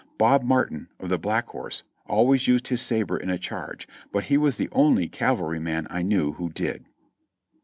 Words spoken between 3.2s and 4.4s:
a charge, but he